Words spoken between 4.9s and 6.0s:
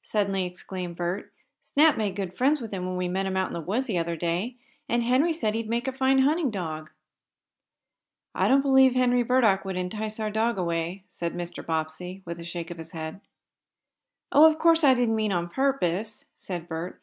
Henry said he'd make a